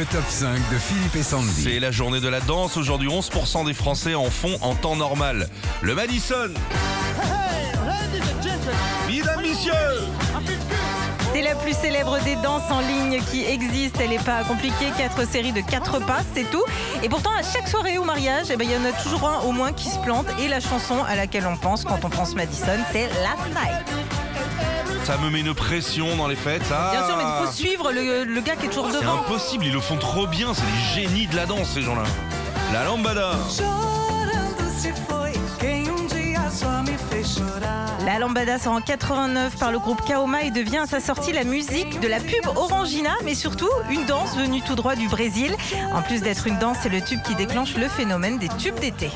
Le 0.00 0.06
top 0.06 0.24
5 0.26 0.48
de 0.72 0.78
Philippe 0.78 1.16
et 1.16 1.22
Sandy. 1.22 1.62
C'est 1.62 1.78
la 1.78 1.90
journée 1.90 2.20
de 2.20 2.28
la 2.28 2.40
danse. 2.40 2.78
Aujourd'hui, 2.78 3.10
11% 3.10 3.66
des 3.66 3.74
Français 3.74 4.14
en 4.14 4.30
font 4.30 4.56
en 4.62 4.74
temps 4.74 4.96
normal. 4.96 5.46
Le 5.82 5.94
Madison. 5.94 6.48
Mesdames, 9.06 9.42
messieurs. 9.42 9.74
C'est 11.34 11.42
la 11.42 11.54
plus 11.54 11.74
célèbre 11.74 12.18
des 12.24 12.36
danses 12.36 12.70
en 12.70 12.80
ligne 12.80 13.20
qui 13.30 13.44
existe. 13.44 13.96
Elle 14.00 14.08
n'est 14.08 14.18
pas 14.18 14.42
compliquée. 14.44 14.86
Quatre 14.96 15.28
séries 15.28 15.52
de 15.52 15.60
quatre 15.60 15.98
pas, 16.06 16.20
c'est 16.34 16.50
tout. 16.50 16.64
Et 17.02 17.10
pourtant, 17.10 17.32
à 17.38 17.42
chaque 17.42 17.68
soirée 17.68 17.98
ou 17.98 18.04
mariage, 18.04 18.46
eh 18.50 18.56
ben, 18.56 18.66
il 18.66 18.72
y 18.72 18.76
en 18.78 18.86
a 18.86 18.92
toujours 19.02 19.28
un 19.28 19.40
au 19.40 19.52
moins 19.52 19.74
qui 19.74 19.90
se 19.90 19.98
plante. 19.98 20.24
Et 20.40 20.48
la 20.48 20.60
chanson 20.60 21.04
à 21.06 21.14
laquelle 21.14 21.46
on 21.46 21.58
pense 21.58 21.84
quand 21.84 22.02
on 22.04 22.08
pense 22.08 22.34
Madison, 22.34 22.78
c'est 22.90 23.06
Last 23.22 23.48
Night. 23.50 24.29
Ça 25.10 25.18
me 25.18 25.28
met 25.28 25.40
une 25.40 25.54
pression 25.54 26.14
dans 26.16 26.28
les 26.28 26.36
fêtes. 26.36 26.62
Bien 26.68 27.04
sûr, 27.04 27.16
mais 27.16 27.24
il 27.24 27.44
faut 27.44 27.52
suivre 27.52 27.90
le, 27.90 28.22
le 28.22 28.40
gars 28.42 28.54
qui 28.54 28.66
est 28.66 28.68
toujours 28.68 28.92
C'est 28.92 29.00
devant. 29.00 29.22
impossible, 29.22 29.66
ils 29.66 29.72
le 29.72 29.80
font 29.80 29.96
trop 29.96 30.28
bien. 30.28 30.54
C'est 30.54 30.62
les 30.62 31.02
génies 31.02 31.26
de 31.26 31.34
la 31.34 31.46
danse, 31.46 31.68
ces 31.70 31.82
gens-là. 31.82 32.04
La 32.72 32.84
lambada. 32.84 33.32
Um. 33.58 33.90
La 38.06 38.18
Lambada 38.18 38.58
sort 38.58 38.74
en 38.74 38.80
89 38.80 39.56
par 39.56 39.72
le 39.72 39.78
groupe 39.78 40.04
Kaoma 40.06 40.42
et 40.42 40.50
devient 40.50 40.78
à 40.78 40.86
sa 40.86 41.00
sortie 41.00 41.32
la 41.32 41.44
musique 41.44 42.00
de 42.00 42.06
la 42.08 42.20
pub 42.20 42.46
Orangina, 42.56 43.10
mais 43.24 43.34
surtout 43.34 43.68
une 43.90 44.04
danse 44.06 44.36
venue 44.36 44.62
tout 44.62 44.74
droit 44.74 44.94
du 44.94 45.08
Brésil. 45.08 45.54
En 45.92 46.02
plus 46.02 46.20
d'être 46.20 46.46
une 46.46 46.58
danse, 46.58 46.78
c'est 46.82 46.88
le 46.88 47.00
tube 47.00 47.20
qui 47.22 47.34
déclenche 47.34 47.74
le 47.76 47.88
phénomène 47.88 48.38
des 48.38 48.48
tubes 48.48 48.78
d'été. 48.78 49.10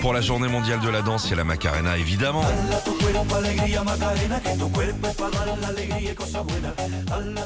Pour 0.00 0.12
la 0.12 0.20
journée 0.20 0.48
mondiale 0.48 0.80
de 0.80 0.88
la 0.88 1.02
danse, 1.02 1.26
il 1.26 1.30
y 1.30 1.32
a 1.34 1.36
la 1.36 1.44
Macarena, 1.44 1.96
évidemment. 1.96 2.42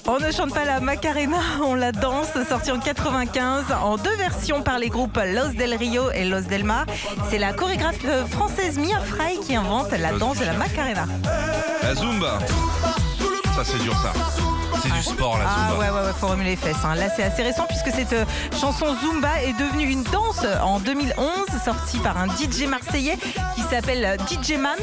On 0.07 0.19
ne 0.19 0.31
chante 0.31 0.53
pas 0.53 0.65
la 0.65 0.81
Macarena, 0.81 1.39
on 1.63 1.75
la 1.75 1.93
danse, 1.93 2.29
sortie 2.49 2.71
en 2.71 2.79
95 2.79 3.65
en 3.83 3.97
deux 3.97 4.17
versions 4.17 4.63
par 4.63 4.79
les 4.79 4.89
groupes 4.89 5.19
Los 5.25 5.55
del 5.57 5.75
Rio 5.75 6.11
et 6.11 6.25
Los 6.25 6.43
del 6.43 6.65
Mar. 6.65 6.87
C'est 7.31 7.39
la 7.39 7.53
chorégraphe 7.53 8.05
française 8.31 8.79
Mia 8.79 9.01
Fry 9.01 9.39
qui 9.41 9.57
invente 9.57 9.93
la 9.93 10.13
danse 10.13 10.39
de 10.39 10.45
la 10.45 10.53
Macarena. 10.53 11.07
La 11.83 11.95
Zumba. 11.95 12.39
Ça, 13.55 13.65
c'est 13.65 13.83
dur, 13.83 13.95
ça. 14.03 14.13
C'est 14.83 14.91
du 14.93 15.03
sport, 15.03 15.39
la 15.39 15.45
Ah 15.47 15.69
Zumba. 15.71 15.79
ouais, 15.81 15.91
ouais, 15.91 16.07
ouais, 16.07 16.13
faut 16.19 16.27
remuer 16.29 16.45
les 16.51 16.57
fesses. 16.57 16.77
hein. 16.85 16.95
Là, 16.95 17.07
c'est 17.15 17.23
assez 17.23 17.43
récent 17.43 17.67
puisque 17.69 17.91
cette 17.95 18.13
euh, 18.13 18.25
chanson 18.61 18.87
Zumba 19.01 19.43
est 19.43 19.53
devenue 19.59 19.89
une 19.91 20.03
danse 20.05 20.45
en 20.63 20.79
2011, 20.81 21.29
sortie 21.65 21.99
par 21.99 22.17
un 22.19 22.27
DJ 22.29 22.67
marseillais 22.69 23.17
qui 23.55 23.63
s'appelle 23.63 24.05
euh, 24.05 24.17
DJ 24.27 24.53
Mams. 24.59 24.77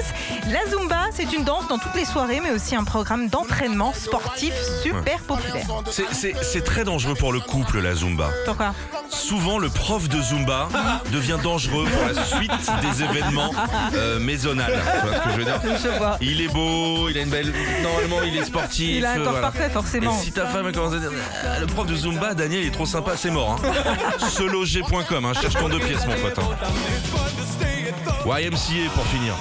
La 0.52 0.66
Zumba, 0.70 1.06
c'est 1.14 1.32
une 1.34 1.44
danse 1.44 1.67
dans 1.67 1.78
toutes 1.78 1.95
les 1.95 2.06
soirées, 2.06 2.40
mais 2.42 2.52
aussi 2.52 2.76
un 2.76 2.84
programme 2.84 3.28
d'entraînement 3.28 3.94
sportif 3.94 4.54
super 4.84 5.20
populaire. 5.22 5.66
C'est- 6.12 6.60
très 6.64 6.84
dangereux 6.84 7.16
pour 7.16 7.32
le 7.32 7.40
couple, 7.40 7.80
la 7.80 7.95
Zumba. 7.95 8.30
Pourquoi? 8.45 8.73
Souvent, 9.10 9.58
le 9.58 9.70
prof 9.70 10.08
de 10.10 10.22
Zumba 10.22 10.67
devient 11.12 11.38
dangereux 11.42 11.86
pour 11.86 12.14
la 12.14 12.23
suite 12.23 12.52
des 12.82 13.04
événements 13.04 13.52
euh, 13.95 14.20
maisonnales. 14.20 14.73
Tu 15.02 15.08
vois 15.08 15.17
ce 15.17 15.23
que 15.23 15.30
je 15.32 15.36
veux 15.38 15.45
dire? 15.45 15.62
Je 15.84 15.98
vois. 15.98 16.17
Il 16.22 16.42
est 16.42 16.48
beau, 16.50 17.08
il 17.10 17.17
a 17.17 17.22
une 17.22 17.30
belle. 17.30 17.52
Normalement, 17.82 18.17
il 18.26 18.38
est 18.38 18.44
sportif. 18.45 18.90
Il 18.98 19.06
a 19.06 19.12
un 19.12 19.16
corps 19.16 19.23
voilà. 19.32 19.42
parfait, 19.42 19.70
forcément. 19.70 19.89
Et 19.95 20.23
si 20.23 20.32
ta 20.32 20.48
femme 20.48 20.72
commence 20.72 20.94
à 20.94 21.00
dire 21.00 21.12
Ah, 21.45 21.59
le 21.59 21.66
prof 21.68 21.88
de 21.88 21.95
Zumba, 21.95 22.34
Daniel, 22.34 22.62
il 22.62 22.68
est 22.68 22.72
trop 22.72 22.86
sympa, 22.86 23.12
c'est 23.18 23.32
mort. 23.32 23.59
Hein. 23.64 23.72
Seloger.com, 24.30 25.26
hein, 25.26 25.34
cherche 25.40 25.56
ton 25.56 25.70
deux 25.70 25.80
pièces, 25.80 26.06
mon 26.06 26.16
pote. 26.16 26.40
hein. 26.40 26.58
YMCA 28.26 28.90
pour 28.94 29.06
finir. 29.08 29.34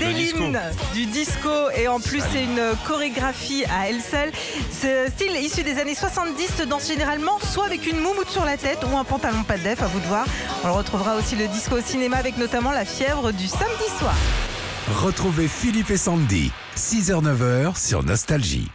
Le 0.00 0.12
disco. 0.12 0.38
Céline 0.38 0.60
du 0.92 1.06
disco 1.06 1.48
et 1.74 1.88
en 1.88 2.00
plus 2.00 2.22
c'est 2.30 2.44
une 2.44 2.60
chorégraphie 2.86 3.64
à 3.64 3.88
elle 3.88 4.00
seule. 4.02 4.30
Ce 4.70 5.10
style 5.10 5.34
issu 5.42 5.62
des 5.62 5.78
années 5.78 5.94
70 5.94 6.48
se 6.58 6.62
danse 6.64 6.86
généralement 6.86 7.38
soit 7.52 7.64
avec 7.64 7.86
une 7.90 7.98
moumoute 8.00 8.28
sur 8.28 8.44
la 8.44 8.58
tête 8.58 8.80
ou 8.92 8.96
un 8.96 9.04
pantalon 9.04 9.42
pas 9.42 9.56
de 9.56 9.62
def, 9.62 9.82
à 9.82 9.86
vous 9.86 10.00
de 10.00 10.04
voir. 10.06 10.26
On 10.64 10.66
le 10.68 10.74
retrouvera 10.74 11.16
aussi 11.16 11.34
le 11.34 11.48
disco 11.48 11.76
au 11.76 11.80
cinéma 11.80 12.18
avec 12.18 12.36
notamment 12.36 12.72
la 12.72 12.84
fièvre 12.84 13.32
du 13.32 13.46
samedi 13.46 13.88
soir. 13.98 14.14
Retrouvez 15.02 15.48
Philippe 15.48 15.90
et 15.90 15.96
Sandy. 15.96 16.52
6h-9h 16.76 17.76
sur 17.82 18.02
Nostalgie. 18.02 18.68